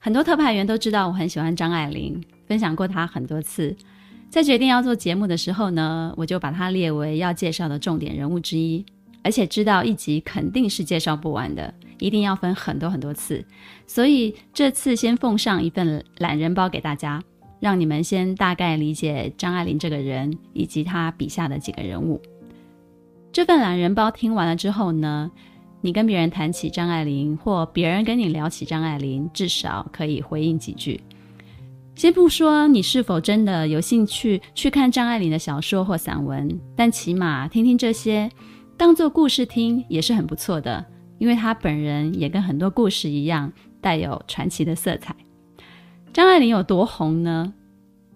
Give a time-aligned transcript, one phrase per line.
[0.00, 3.76] 很多特派员都知道我很喜欢张爱玲，分享过她很多次。
[4.30, 8.84] 在决定要做节目的时候呢，我就把她列为要介绍的重点人物之一，
[9.24, 13.44] 而且知道一集肯定是介绍不完的，一定要分很多很多次。
[13.86, 17.20] 所以这次先奉上一份懒人包给大家，
[17.58, 22.22] 让你们先大概理解张爱玲这个人以及她笔下的几个人物。
[23.32, 25.30] 这份懒人包听完了之后呢，
[25.80, 31.00] 你跟别人谈起张爱玲，或别人跟你聊起张爱玲，至少可以回应几句。
[31.94, 38.30] 先不说你是否真的有兴趣去看张爱玲的小说或散文，但起码听听这些，
[38.76, 40.84] 当做故事听也是很不错的。
[41.18, 45.14] 因为她本人也跟很多故事一样，带有传奇的色彩。
[46.12, 47.52] 张爱玲有多红呢？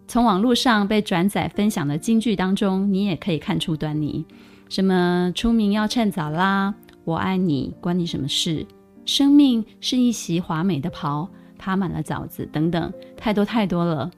[0.06, 4.24] 从网络上被转载分享的金句当中，你也可以看出端倪。
[4.68, 6.74] 什么出名要趁早啦。
[7.04, 8.64] 我爱你，关你什么事？
[9.04, 14.10] 生命是一袭华美的袍，爬满了枣子，等等，太多太多了。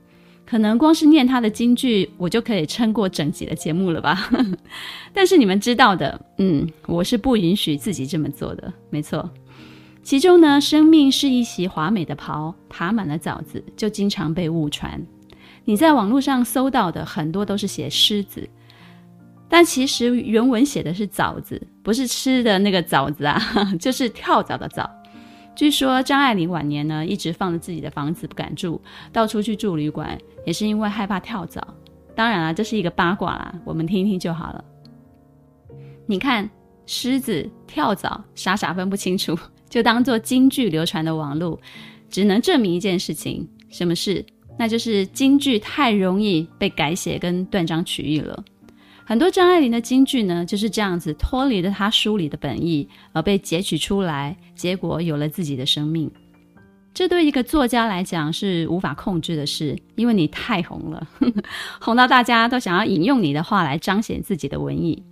[0.47, 4.29] 可能光是念他的金句，我就可以撑过整集的节目了吧？
[5.15, 8.71] 但是你们知道的，嗯，我是不允许自己这么做的。
[8.91, 9.31] 没错，
[10.03, 15.01] 其中呢，生命是一袭华美的袍，爬满了枣子，就经常被误传。
[15.65, 18.47] 你在网络上搜到的很多都是写狮子。
[19.55, 23.41] 但其实原文写的是枣子，不是吃的那个枣子啊，
[23.79, 24.91] 就是跳蚤的蚤。
[25.55, 28.83] 据说张爱玲晚年呢，一直放着自己的房子不敢住，
[29.13, 31.65] 到处去住旅馆，也是因为害怕跳蚤。
[32.17, 34.65] 当然了，这是一个八卦啦，我们听一听就好了。
[36.07, 36.51] 你看，
[36.85, 39.39] 狮子、跳蚤，傻傻分不清楚，
[39.71, 41.57] 就当做京剧流传的网路，
[42.11, 44.27] 只能证明一件事情：什么事？
[44.59, 48.45] 那就是京剧太容易被改写跟断章取义了。
[49.07, 56.11] 很多张爱玲的金句呢，就是这样子脱离了她书里的本意而被截取出来，结果有了自己的生命。
[56.95, 61.07] 这对一个作家来讲是无法控制的事，因为你太红了，
[61.81, 65.03] 红到大家都想要引用你的话来彰显自己的文艺。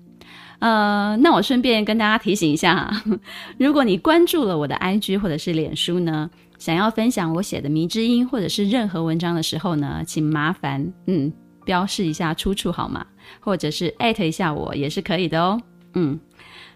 [0.60, 2.90] 呃，那我顺便跟大家提醒一下，
[3.58, 11.30] 如果你关注了我的 IG 或者是脸书呢，想要分享我写的迷之音或者是任何文章的时候呢，请麻烦嗯。
[11.64, 13.06] 标示一下出处好吗？
[13.40, 15.60] 或者是艾特一下我也是可以的哦。
[15.94, 16.18] 嗯，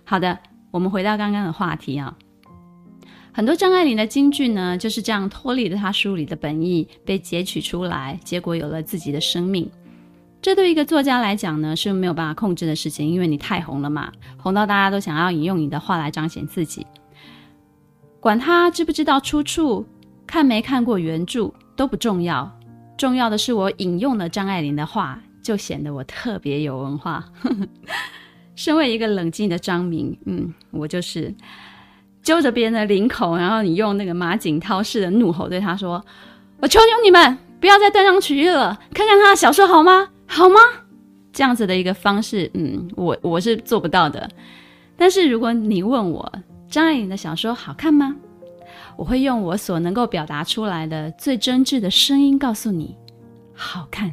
[0.05, 0.39] 好的，
[0.71, 2.17] 我们回到刚刚的话题啊。
[3.33, 9.71] 很多张爱玲的金句呢，就是这样脱离了她书里的本意，被截取出来，结果有了自己的生命。
[10.41, 16.87] 这对一个作家来讲呢，是没有办法控制的事情，因为你太红了嘛，红到大家都想要引用你的话来彰显自己。
[18.21, 19.85] 管他知不知道出处，
[20.27, 22.51] 看没看过原著都不重要。
[22.97, 27.25] 重要的是，我引用了张爱玲的话，就显得我特别有文化。
[28.57, 31.33] 身为一个冷静的张明，嗯，我就是
[32.21, 36.05] 揪着别人的领口，然后你用那个马景涛式的怒吼对他说
[36.59, 40.09] ：“我求求你们不要再断章取义了，看看他的小说好吗？
[40.27, 40.59] 好吗？”
[41.33, 44.29] 这样子的一个方式，嗯，我我是做不到的。
[44.97, 46.33] 但是如果你问我
[46.69, 48.17] 张爱玲的小说好看吗？
[48.97, 52.97] 我会用我所能够表达出来的最真挚的声音告诉你，
[53.55, 54.11] 好看。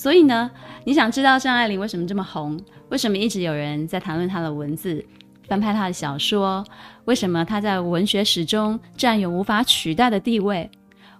[0.00, 0.50] 所以呢，
[0.84, 2.58] 你想知道张爱玲为什么这么红？
[2.88, 5.04] 为什么一直有人在谈论她的文字、
[5.46, 6.64] 翻拍她的小说？
[7.04, 10.70] 为什么她在文学史中占有无法取代的地位？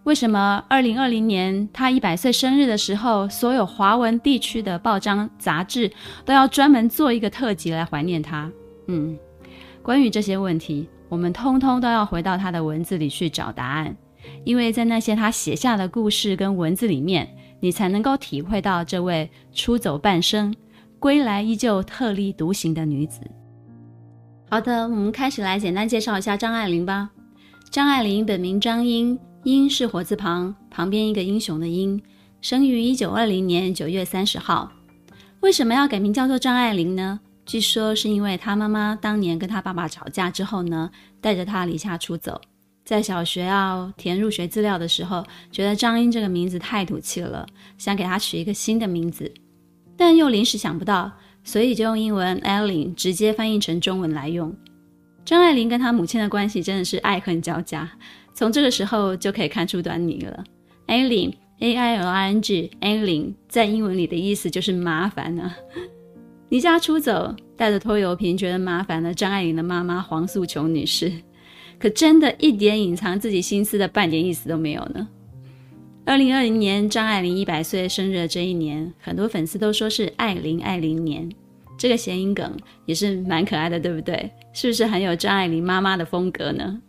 [0.05, 5.93] 为什么二零二零年她一百岁生日的时候，所有华文地区的报章杂志
[6.25, 8.51] 都要专门做一个特辑来怀念她？
[8.87, 9.15] 嗯，
[9.83, 10.89] 关于这些问题。
[11.11, 13.95] 我们通通都要回到他的文字里去找答案，
[14.43, 17.29] 因为在那些他写下的故事跟文字里面，
[17.61, 20.55] 你才能够体会到这位出走半生，
[20.99, 23.21] 归来依旧特立独行的女子。
[24.49, 27.11] 好的，我们开始来简单介绍一下张爱玲吧。
[27.71, 32.03] 张爱玲本名张英，英是火字旁，旁边一个英雄的英，
[32.41, 34.73] 生于一九二零年九月三十号。
[35.41, 37.21] 为什么要改名叫做张爱玲呢？
[37.47, 40.91] 据说是因为她妈妈当年跟她爸爸吵架之后呢，
[41.21, 42.41] 带着她离家出走，
[42.85, 47.47] 在小学要填入学资料的时候，觉得张英这个名字太土气了，
[47.79, 49.33] 想给她取一个新的名字，
[49.97, 51.13] 但又临时想不到，
[51.45, 54.55] 所以就用英文 Eileen 直接翻译成中文来用。
[55.25, 57.89] 张爱玲跟她母亲的关系真的是爱恨交加，
[58.35, 60.43] 从这个时候就可以看出端倪了。
[60.89, 65.57] Ailing A I L I N G Ailing 在英文里的意思就是麻烦呢、啊。
[66.49, 71.13] 离家出走，带着拖油瓶，觉得麻烦的张爱玲的妈妈黄素琼女士，
[71.81, 75.09] 可真的一点隐藏自己心思的半点意思都没有呢。
[76.05, 81.31] 二零二零年张爱玲一百岁生日的这一年，很多粉丝都说是爱玲爱玲年，
[81.79, 82.55] 这个谐音梗
[82.85, 84.31] 也是蛮可爱的，对不对？
[84.53, 86.81] 是不是很有张爱玲妈妈的风格呢？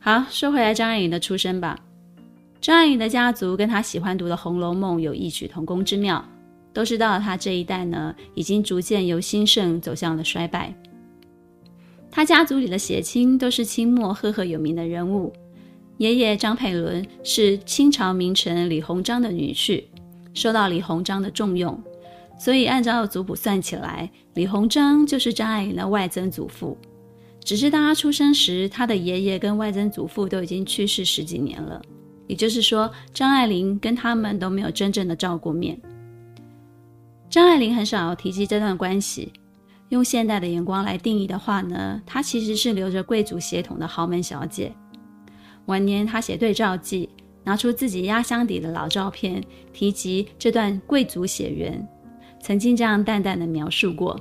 [0.00, 1.78] 好，说回来张爱玲的出身吧。
[2.60, 6.24] 张爱玲的家族跟她喜欢读的《红楼梦》有异曲同工之妙，
[6.72, 10.72] 都知道她这一代呢，已经逐渐由兴盛走向了衰败。
[12.16, 15.30] 他家族里的血亲都是清末赫赫有名的人物。
[15.98, 19.84] 爷爷张佩伦是清朝名臣李鸿章的女婿，
[20.32, 21.78] 受到李鸿章的重用，
[22.38, 26.78] 所以按照族谱算起来，李鸿章就是张爱玲的外曾祖父。
[27.44, 31.82] 只是当他出生时，他的爷爷跟外曾祖父都已经去世十几年了，
[32.28, 35.78] 也就是说，张爱玲跟他们都没有真正的照过面。
[37.28, 39.34] 张爱玲很少提及这段关系，
[39.90, 44.72] 用现代的眼光来定义的话呢，她其实是留着贵族血统的豪门小姐。
[45.66, 47.08] 晚年，她写对照记，
[47.44, 49.42] 拿出自己压箱底的老照片，
[49.72, 51.86] 提及这段贵族血缘，
[52.40, 54.18] 曾经这样淡淡的描述过：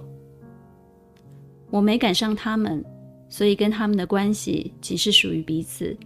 [1.72, 2.86] 我没赶上他们，
[3.28, 5.98] 所以跟他们的关系即是属于彼此，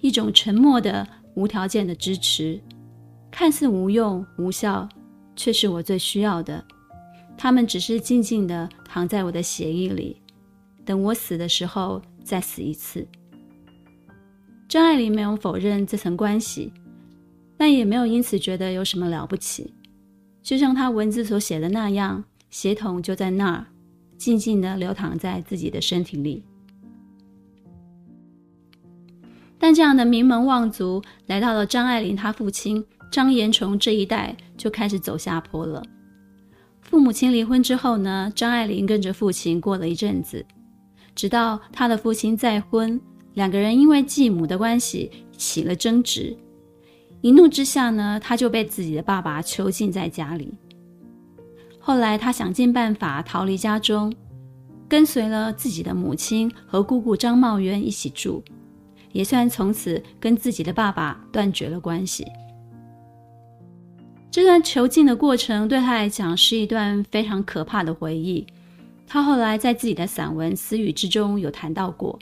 [0.00, 2.60] 一种沉默的、无条件的支持，
[3.30, 4.88] 看似无用无效，
[5.34, 6.64] 却是我最需要的。
[7.44, 10.16] 他们只是静静的躺在我的血液里，
[10.82, 13.06] 等我死的时候再死一次。
[14.66, 16.72] 张爱玲没有否认这层关系，
[17.58, 19.74] 但也没有因此觉得有什么了不起。
[20.42, 23.66] 就像她文字所写的那样，血统就在那儿，
[24.16, 26.42] 静静地流淌在自己的身体里。
[29.58, 32.82] 但这样的名门望族来到了张爱玲她父亲
[33.12, 35.82] 张延崇这一代，就开始走下坡了。
[36.94, 40.46] 父母亲离婚之后呢，张爱玲跟着父亲过了一阵子，
[41.12, 43.00] 直到她的父亲再婚。
[43.32, 46.36] 两个人因为继母的关系起了争执，
[47.20, 50.54] 一怒之下呢，他就被自己的爸爸囚禁在家里。
[51.80, 54.14] 后来他想尽办法逃离家中，
[54.88, 58.40] 跟随了自己的母亲和姑姑张茂渊一起住，
[59.10, 62.24] 也算从此跟自己的爸爸断绝了关系。
[64.34, 68.44] 这段囚禁的过程对他来讲是一段非常可怕的回忆。
[69.06, 72.18] 他后来在自己的散文《私语》之中有谈到过。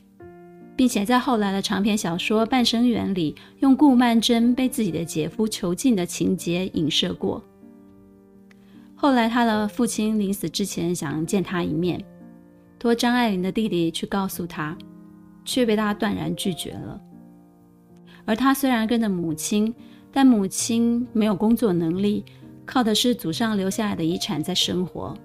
[0.76, 7.42] 并且在后来的长篇小说《半生缘》里，用顾曼桢被自己的姐夫囚禁的情节影射过。
[8.94, 12.04] 后来，他的父亲临死之前想见他一面，
[12.78, 14.76] 托张爱玲的弟弟去告诉他，
[15.46, 17.00] 却被他断然拒绝了。
[18.26, 19.74] 而他虽然跟着母亲，
[20.12, 22.24] 但母亲没有工作能力，
[22.66, 25.16] 靠的是祖上留下来的遗产在生活，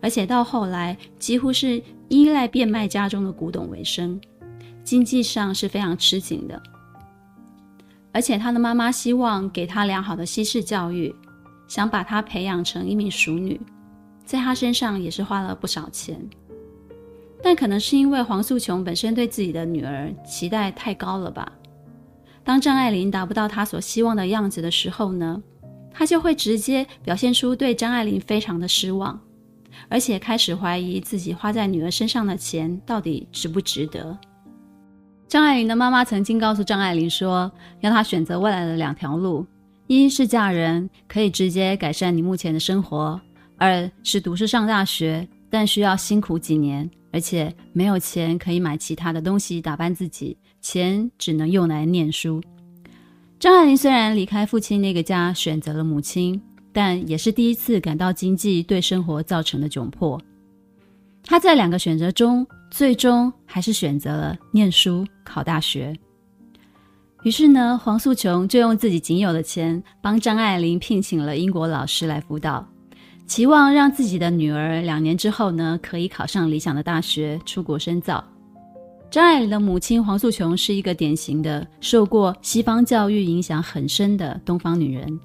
[0.00, 4.20] 而且到后来几乎是依赖变卖家中的古董为生。
[4.82, 6.60] 经济上是非常吃紧的，
[8.12, 11.14] 而且他的妈妈希望给他良好的西式教育，
[11.68, 13.60] 想把他培养成一名淑女，
[14.24, 16.18] 在他身上也是花了不少钱。
[17.42, 21.50] 但可能是因为黄素琼本身对自己的女儿期待太高了吧？
[22.44, 25.42] 当张爱玲达不到她所希望的样子的时候呢，
[25.92, 29.20] 她就会直接表现出对张爱玲非常的失望，
[29.88, 34.16] 而且开始怀疑自己花在女儿身上的钱到底值不值得。
[35.28, 39.46] 张爱玲的妈妈曾经告诉张爱玲说，要她选择未来的两条路：
[39.86, 43.20] 一是嫁人，可以直接改善你目前的生活；
[43.56, 52.40] 二是读书上大学，但需要辛苦几年，而且没有钱可以买其他的东西打扮自己，钱只能用来念书。
[53.38, 56.40] 张爱玲虽然离开父亲那个家，选择了母亲，
[56.72, 60.20] 但也是第一次感到经济对生活造成的窘迫。
[61.22, 65.94] 她在两个选择中，最终还是选择了念书、考大学。
[67.22, 72.66] 于是呢，黄素琼就用自己仅有的钱帮张爱玲聘请了英国老师来辅导，
[73.30, 78.24] 期望让自己的女儿两年之后呢，可以考上理想的大学，出国深造。
[79.08, 85.16] 张爱玲的母亲黄素琼是一个典型的受过西方教育影响很深的东方女人，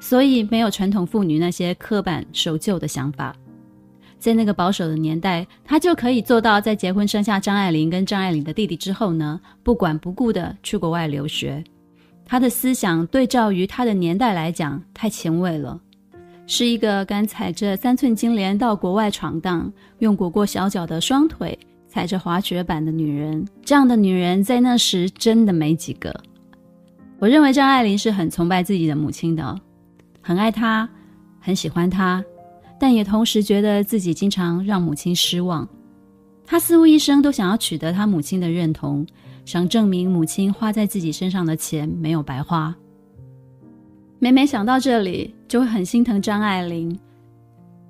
[0.00, 3.36] 所以没有传统妇女那些刻板守旧的想法。
[4.18, 11.62] 在那个保守的年代，她就可以做到，在结婚生下张爱玲跟张爱玲的弟弟之后呢，不管不顾的去国外留学。
[12.24, 15.78] 她的思想对照于她的年代来讲太前卫了，
[16.54, 26.14] 是一个敢踩着三寸金莲到国外闯荡，用裹过小脚的双腿踩着滑雪板的女人，这样的女人在那时真的没几个。
[27.18, 29.58] 我认为张爱玲是很崇拜自己的母亲的，
[30.20, 30.86] 很爱她，
[31.40, 32.22] 很喜欢她，
[32.78, 35.66] 但也同时觉得自己经常让母亲失望。
[36.44, 39.06] 她似乎一生都想要取得她母亲的认同，
[39.46, 42.76] 想证明母亲花在自己身上的钱没有白花。
[44.22, 46.96] 每每想到这里，就会很心疼张爱玲。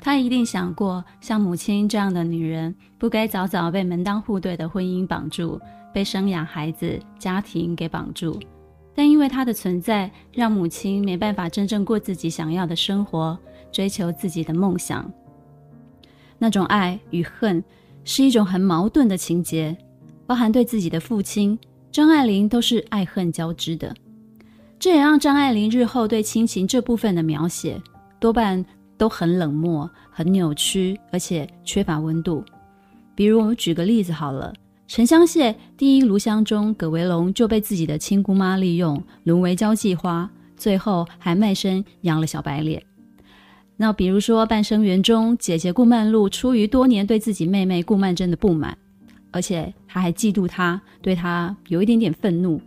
[0.00, 5.60] 她一定想过，像母亲这样的女人，不该早早被门当户对的婚姻绑住，
[5.92, 8.40] 被生养孩子、家庭给绑住。
[8.94, 13.38] 但因为她的存在，让母亲没办法真正过自己想要的生活，
[13.70, 15.12] 追求自己的梦想。
[16.38, 17.62] 那种爱与恨，
[18.04, 19.76] 是一种很矛盾的情结，
[20.26, 21.58] 包含对自己的父亲
[21.90, 23.94] 张爱玲都是爱恨交织的。
[24.82, 27.80] 这也让张爱玲日后对亲情这部分的描写，
[28.18, 28.66] 多半
[28.98, 32.44] 都很冷漠、很扭曲，而且缺乏温度。
[33.14, 34.52] 比如，我们举个例子好了，
[34.92, 42.82] 《沉香屑》第一炉香中，葛维龙就被自己的亲姑妈利用，沦为交际花，最后还卖身养了小白脸。
[43.76, 48.76] 那比如说，《半生缘》中，姐姐顾曼璐出于多年对自己妹妹顾曼桢的不满，
[49.30, 52.60] 而且她还嫉妒她，对她有一点点愤怒，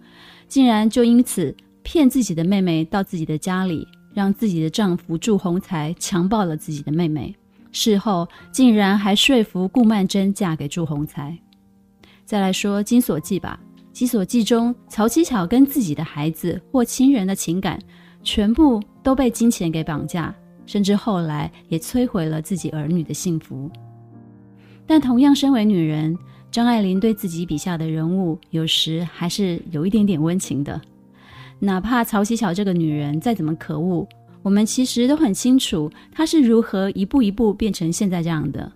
[0.47, 1.53] 竟然就因此
[1.85, 3.87] 骗自己的妹妹到自己的家里。
[4.15, 7.35] 让自己的丈夫祝鸿才强暴了自己的妹妹，
[7.73, 11.37] 事后竟然还说服顾曼桢嫁给祝鸿才。
[12.23, 13.59] 再来说《金锁记》吧，
[13.91, 17.77] 《金锁记》中曹七巧跟自己的孩子或亲人的情感，
[18.23, 20.33] 全部都被金钱给绑架，
[20.65, 23.69] 甚至后来也摧毁了自己儿女的幸福。
[24.87, 26.17] 但同样身为女人，
[26.49, 30.79] 张爱玲对自己笔下的人物，有时还是有一点点温情的。
[31.59, 34.07] 哪怕曹七巧这个女人再怎么可恶，
[34.43, 38.71] 我们其实都很清楚她是如何一步一步变成现在这样的。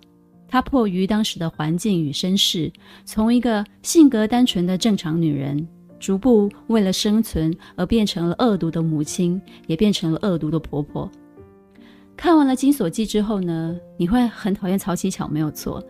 [0.48, 2.72] 她迫于当时的环境与身世，
[3.04, 5.68] 从一个性格单纯的正常女人，
[6.00, 11.08] 逐步为了生存而变成了恶毒的母亲，也变成了恶毒的婆婆。
[12.16, 15.80] 看完了《金锁记》之后呢，你会很讨厌曹七巧，没有错，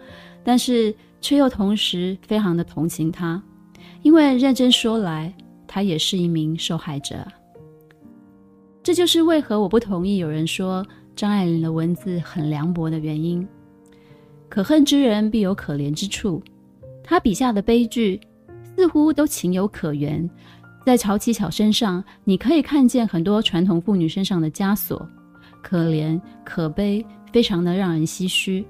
[0.45, 3.43] 但是却又同时非常的同情她，
[4.03, 5.33] 因为认真说来。
[5.73, 7.25] 她也是一名受害者，
[8.83, 10.85] 这就是为何我不同意有人说
[11.15, 13.47] 张爱玲的文字很凉薄的原因。
[14.49, 16.43] 可恨之人必有可怜之处，
[17.05, 18.21] 她笔下的悲剧
[18.77, 20.29] 似乎都情有可原。
[20.85, 25.09] 在曹七巧身上，你可以看见很多传统妇女身上的枷锁，
[25.63, 28.67] 可怜可悲，非常的让人唏嘘。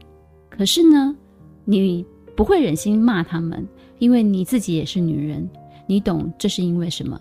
[0.50, 1.16] 可是呢，
[1.64, 2.04] 你
[2.36, 3.66] 不会忍心骂他们，
[3.98, 5.48] 因为你自己也是女人。
[5.90, 7.20] 你懂这是因为什么？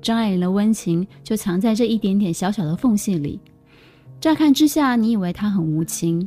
[0.00, 3.40] 张爱玲的温情就藏在这一点点小小的缝隙里。
[4.20, 6.24] 乍看之下，你以为她很无情，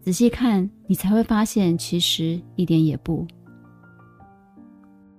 [0.00, 3.26] 仔细看，你才会发现其实一点也不。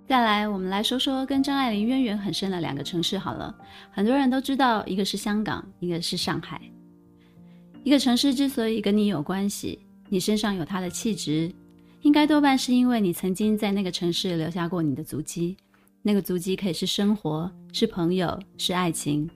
[0.07, 3.55] 再来，我们来说说跟张爱玲渊源很深的两个城市好了。
[3.91, 6.59] 很多人都知道，一个是香港，一个是上海。
[7.83, 9.77] 一个城市之所以跟你有关系，
[10.09, 11.53] 你身上有它的气质。
[12.05, 15.57] 应该多半是因为你曾经在那个城市留下过你的足迹，
[16.03, 19.27] 那个足迹可以是生活，是朋友，是爱情，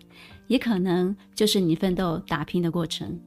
[0.46, 3.20] 也可能就是你奋斗打拼的过程。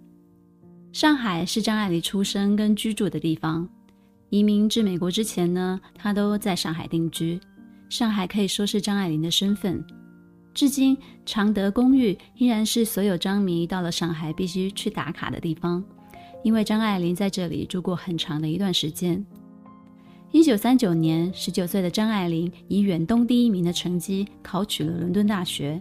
[0.92, 3.68] 上海是张爱玲出生跟居住的地方，
[4.30, 7.40] 移民至美国之前呢，她都在上海定居。
[7.88, 9.84] 上海可以说是张爱玲的身份，
[10.54, 10.96] 至今
[11.26, 15.82] 常德公寓依然是所有张迷到了上海必须去打卡的地方。
[16.44, 19.24] 因为张爱玲在这里住过很长的一段时间。
[20.32, 25.78] 一九三九年，十九岁的张爱玲以远东第一名的成绩考取了伦敦大学，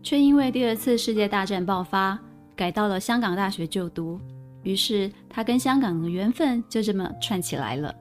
[0.00, 2.16] 却因为第二次世界大战爆发，
[2.54, 4.20] 改到了香港大学就读。
[4.62, 7.92] 于是，她跟香港的缘分就这么串起来了。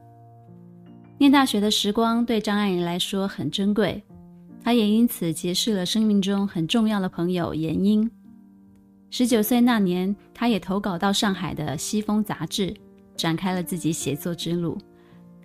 [1.17, 4.03] 念大学的时光对张爱玲来说很珍贵，
[4.63, 8.10] 她也因此结识了生命中很重要的朋友阎英。
[9.10, 12.71] 十九岁那年，他也投稿到上海的《西风》杂志，
[13.17, 14.77] 展开了自己写作之路。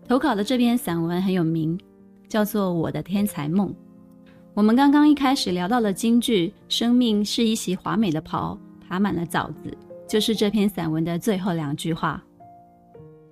[0.09, 1.77] 投稿的这篇散文很有名，
[2.29, 3.71] 叫做《我的天才梦》。
[4.55, 8.57] 我们刚刚一开始聊到了金句“生命是一袭华美的袍，
[8.89, 9.77] 爬满了枣子”，
[10.09, 12.23] 就是这篇散文的最后两句话。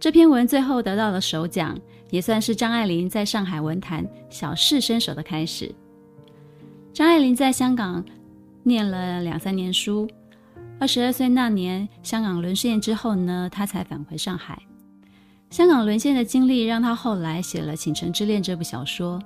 [0.00, 1.78] 这篇文最后得到了首奖，
[2.10, 5.72] 也算是张爱玲在上海文坛小试身手的开始。
[6.92, 8.04] 张爱玲在香港
[8.64, 10.08] 念了两三年书。
[10.80, 14.60] 二十二岁那年，香港沦陷之后呢，她才返回上海。
[15.54, 19.20] 香港沦陷的经历让他后来写了《倾城之恋》这部小说。《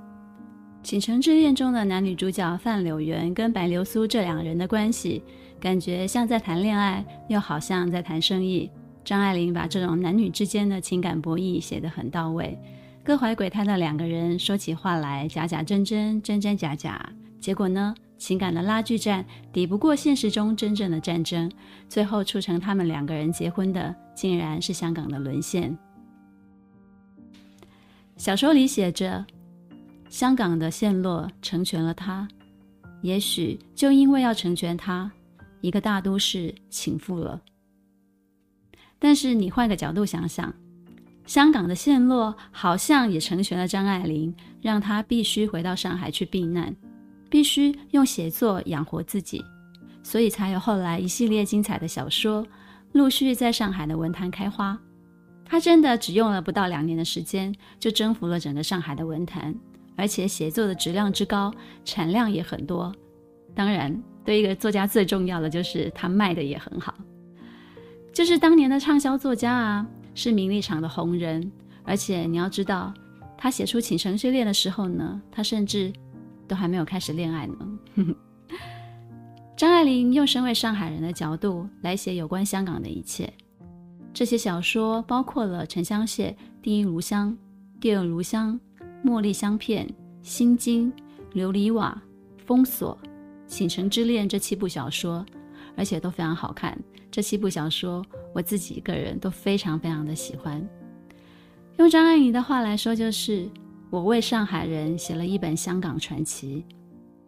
[0.83, 5.25] 倾城之恋》中的男女主角范柳原跟白流苏这两人的关系，
[5.59, 8.71] 感觉像在谈恋爱，又好像在谈生意，
[9.03, 12.59] 张爱玲把这种男女之间的情感博弈写得很到位，
[13.03, 21.51] 各怀鬼胎的两个人说起话来假假真真，真真假假，结果呢，情感的拉锯战抵不过现实中真正的战争，
[21.89, 25.75] 最后促成他们两个人结婚的，竟然是香港的沦陷。
[28.19, 29.25] 小说里写着，
[30.11, 32.27] 香港的陷落成全了他，
[33.01, 35.11] 也许就因为要成全他，
[35.61, 37.41] 一个大都市倾覆了。
[38.99, 40.53] 但是你换个角度想想，
[41.27, 46.75] 香港的陷落好像也成全了张爱玲，让她必须回到上海去避难，
[47.31, 49.45] 必须用写作养活自己，
[50.03, 52.45] 所以才有后来一系列精彩的小说
[52.91, 54.77] 陆续在上海的文坛开花。
[55.49, 59.55] 他真的只用了不到两年的时间，就征服了整个上海的文坛，
[59.97, 61.53] 而且写作的质量之高，
[61.85, 62.95] 产量也很多。
[63.55, 66.95] 当然，对一个作家最重要的就是他卖的也很好。
[68.13, 71.51] 就是当年的畅销作家啊，是名利场的红人，
[71.83, 72.93] 而且你要知道，
[73.37, 75.93] 他写出《倾城之恋》的时候呢，他甚至
[76.47, 77.57] 都还没有开始恋爱呢。
[79.57, 83.33] 张爱玲用身为上海人的角度来写有关香港的一切，
[84.19, 87.31] 这些小说包括了《沉香屑》《第一炉香》
[87.81, 88.59] 《第二炉香》
[89.09, 89.87] 《茉莉香片》
[90.23, 90.93] 《心经》
[91.41, 91.97] 《琉璃瓦》
[92.45, 92.99] 《封锁》
[93.47, 95.25] 《倾城之恋》这七部小说。
[95.77, 96.77] 而且都非常好看。
[97.13, 100.69] 这七部小说，我自己个人都非常非常的喜欢。
[101.77, 103.49] 用张爱玲的话来说，就是
[103.89, 106.65] 我为上海人写了一本香港传奇。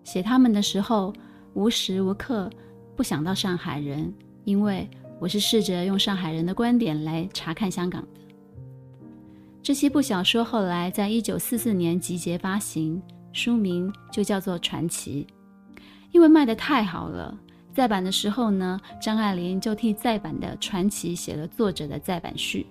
[0.03, 1.13] 写他们的时候，
[1.55, 2.51] 无时无刻
[2.97, 8.09] 不想到上海人，因为我是试着用上海人的观点来查看香港的。
[9.63, 13.01] 这七部小说后来在一九四四年集结发行，
[13.31, 15.27] 书名就叫做《传奇》，
[16.11, 17.39] 因为卖得太好了。
[17.75, 22.67] 再版的时候呢，张爱玲就替再版的传奇写了作者的再版序。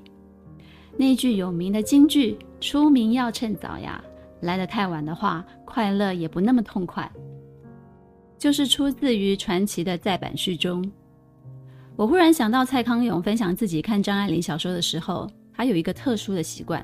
[0.97, 4.04] 那句有名的金句“出名要趁早呀”，
[4.41, 7.10] 来得太晚的话，快乐也不那么痛快。
[8.39, 10.84] 就是出自于传奇的再版序中。
[12.00, 16.82] 我忽然想到蔡康永分享自己看张爱玲小说的时候，他有一个特殊的习惯，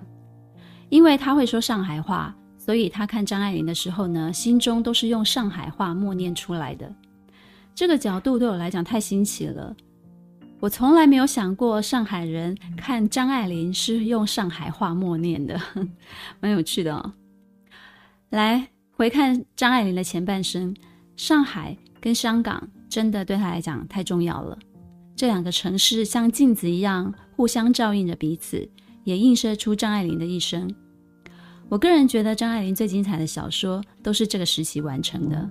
[0.90, 6.94] 因为他会说上海话，所以他看张爱玲的时候呢，心中都是用上海话默念出来的。
[7.74, 9.74] 这个角度对我来讲太新奇了，
[10.60, 15.58] 我从来没有想过上海人看张爱玲是用上海话默念的，
[16.42, 17.14] 蛮有趣的哦。
[18.32, 20.76] 来回看张爱玲的前半生，
[21.16, 24.60] 上海跟香港真的对她来讲太重要了。
[25.16, 28.68] 这两个城市像镜子一样互相照应着彼此，
[29.04, 30.70] 也映射出张爱玲的一生。
[31.70, 35.50] 我个人觉得张爱玲最精彩的小说都是这个时期完成的。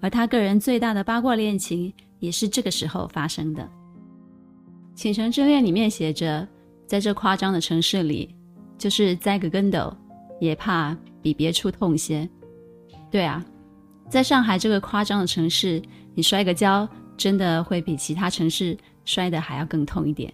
[0.00, 3.62] 而她个人最大的八卦恋情也是这个时候发生的。
[4.94, 6.46] 《倾城之恋》里面写着，
[6.86, 8.34] 在这夸张的城市里，
[8.78, 9.94] 就是栽个跟斗，
[10.40, 12.28] 也怕比别处痛些。
[13.10, 13.44] 对啊，
[14.08, 15.82] 在上海这个夸张的城市，
[16.14, 20.32] 你摔个跤，真的会比其他城市摔得还要更痛一点。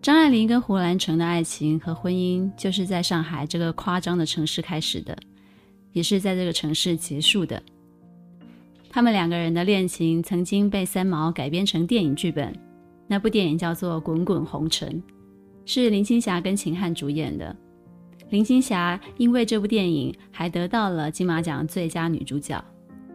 [0.00, 5.16] 张爱玲跟胡兰成的爱情和婚姻，就是在上海这个夸张的城市开始的，
[5.92, 7.60] 也是在这个城市结束的。
[8.88, 12.56] 他们两个人的恋情曾经被三毛改编成电影剧本，
[13.06, 14.88] 那部电影叫做《滚滚红尘》，
[15.66, 17.54] 是林青霞跟秦汉主演的。
[18.30, 22.62] 林青霞因为这部电影还得到了金马奖最佳女主角。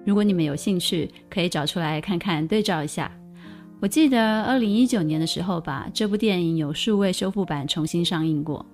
[0.06, 3.12] 如果你们有兴趣，可以找出来看看，对照一下。
[3.84, 8.66] 我记得二零一九年的时候吧，这部电影有数位修复版重新上映过。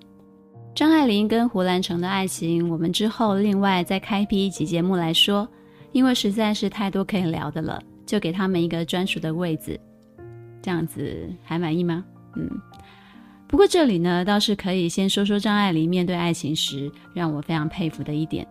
[0.75, 5.49] 张爱玲跟胡兰成的爱情，我们之后另外再开辟一集节目来说。
[5.93, 9.79] 因为实在是太多可以聊的了，就给他们一个专属的位子，
[10.61, 12.05] 这样子还满意吗？
[12.35, 12.47] 嗯，
[13.47, 18.47] 不过这里呢，倒是可以先说说张爱玲面对爱情时让我非常佩服的一点，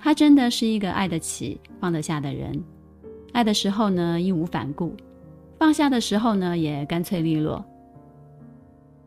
[0.00, 2.60] 她真的是一个爱得起、放得下的人。
[3.32, 4.90] 爱的时候呢，义无反顾；
[5.58, 7.64] 放下的时候呢，也干脆利落。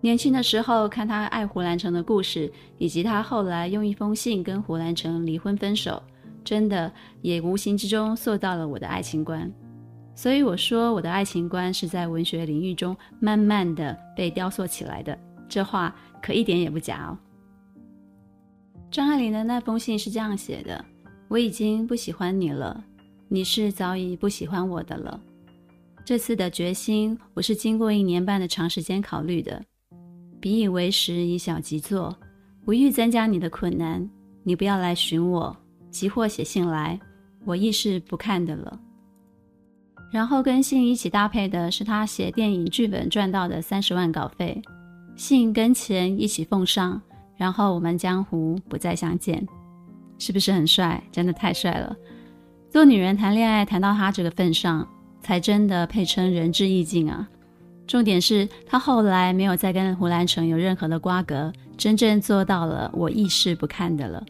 [0.01, 6.01] 年轻的时候看他爱胡兰成的故事，以及他后来用一封信跟胡兰成离婚分手。
[6.41, 9.51] 真的也无形之中塑造了我的爱情观，
[10.15, 15.15] 所以我说我的爱情观是在文学领域中慢慢的被雕塑起来的，
[15.47, 17.17] 这话可一点也不假哦。
[18.89, 20.83] 张爱玲的那封信是这样写的：
[21.27, 22.83] 我已经不喜欢你了，
[23.27, 25.21] 你是早已不喜欢我的了。
[26.09, 29.63] 这次的决心，我是经过一年半的长时间考虑的，
[30.39, 32.17] 比以为时，以小及作，
[32.65, 34.09] 不欲增加你的困难，
[34.41, 35.55] 你不要来寻我。
[35.91, 36.99] 即或写信来，
[37.45, 38.79] 我亦是不看的了。
[40.11, 44.59] 然后跟信一起搭配的是他写电影剧本赚到的三十万稿费，
[45.15, 46.99] 信跟钱一起奉上，
[47.37, 49.47] 然后我们江湖不再相见，
[50.17, 51.03] 是不是很帅？
[51.11, 51.95] 真的太帅了！
[52.71, 54.87] 做女人谈恋爱谈到他这个份上，
[55.21, 57.27] 才真的配称仁至义尽啊！
[57.87, 64.23] 重点是他后来没有再跟胡兰成有任何的瓜葛，真正做到了我一视不看的了。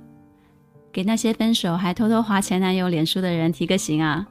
[0.91, 4.28] 给那些分手还偷偷划前男友脸书的人提个醒啊！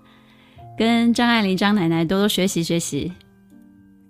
[0.77, 3.13] 跟张爱玲张奶奶多多学习学习。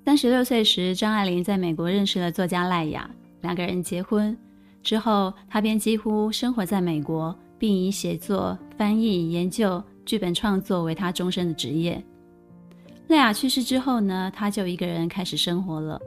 [0.05, 3.11] 三十六岁时，张爱玲在美国认识了作家赖雅，
[3.43, 4.37] 两个人结婚
[4.83, 12.03] 之后，她便几乎生活在美国，并以写作、翻译、研究、剧本创作为她终身的职业。
[13.09, 16.01] 赖雅去世之后呢，他就一个人开始生活了。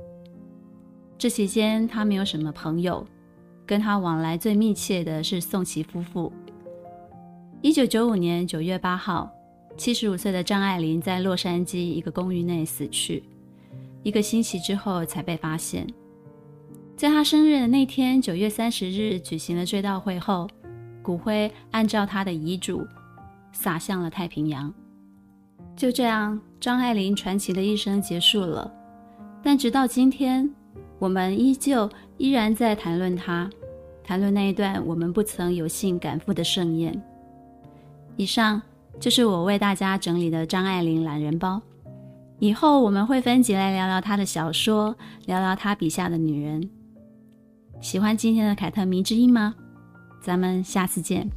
[1.18, 3.06] 这期间，他没有什么朋友，
[3.66, 6.32] 跟他往来最密切的是宋琦夫妇。
[7.62, 9.32] 一九九五年九月八号，
[9.76, 13.24] 七十五岁的张爱玲在洛杉矶一个公寓内死去，
[14.04, 15.88] 一个星期之后才被发现。
[16.96, 20.48] 在他生日的那天，九月三十日举行了追悼会后，
[21.02, 22.86] 骨灰按照他的遗嘱
[23.52, 24.72] 撒向了太平洋。
[25.76, 28.72] 就这样，张爱玲传奇的一生结束了。
[29.42, 30.48] 但直到今天，
[31.00, 33.50] 我们依旧依然在谈论她，
[34.04, 37.02] 谈论那一段我们不曾有幸赶赴的盛宴。
[38.16, 38.62] 以上
[39.00, 41.60] 就是我为大家整理的张爱玲懒人包。
[42.38, 44.96] 以后我们会分集来聊聊她的小说，
[45.26, 46.70] 聊聊她笔下的女人。
[47.80, 49.56] 喜欢今天的凯特迷之音吗？
[50.22, 51.28] 咱们下次见。